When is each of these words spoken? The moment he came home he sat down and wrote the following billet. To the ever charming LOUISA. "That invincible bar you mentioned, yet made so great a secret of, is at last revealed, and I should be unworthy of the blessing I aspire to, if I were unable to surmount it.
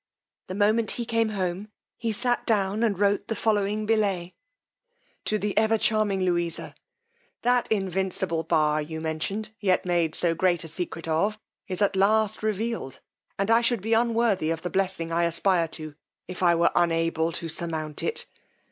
The 0.47 0.55
moment 0.55 0.89
he 0.97 1.05
came 1.05 1.29
home 1.29 1.69
he 1.95 2.11
sat 2.11 2.47
down 2.47 2.81
and 2.81 2.97
wrote 2.97 3.27
the 3.27 3.35
following 3.35 3.85
billet. 3.85 4.33
To 5.25 5.37
the 5.37 5.55
ever 5.55 5.77
charming 5.77 6.21
LOUISA. 6.25 6.73
"That 7.43 7.71
invincible 7.71 8.41
bar 8.41 8.81
you 8.81 8.99
mentioned, 8.99 9.49
yet 9.59 9.85
made 9.85 10.15
so 10.15 10.33
great 10.33 10.63
a 10.63 10.67
secret 10.67 11.07
of, 11.07 11.37
is 11.67 11.83
at 11.83 11.95
last 11.95 12.41
revealed, 12.41 12.99
and 13.37 13.51
I 13.51 13.61
should 13.61 13.83
be 13.83 13.93
unworthy 13.93 14.49
of 14.49 14.63
the 14.63 14.71
blessing 14.71 15.11
I 15.11 15.25
aspire 15.25 15.67
to, 15.67 15.93
if 16.27 16.41
I 16.41 16.55
were 16.55 16.71
unable 16.75 17.31
to 17.33 17.47
surmount 17.47 18.01
it. 18.01 18.25